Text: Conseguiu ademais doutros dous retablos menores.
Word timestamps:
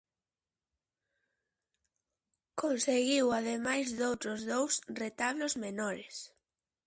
Conseguiu 2.61 3.25
ademais 3.39 3.87
doutros 3.99 4.41
dous 4.51 4.73
retablos 5.01 5.53
menores. 5.65 6.15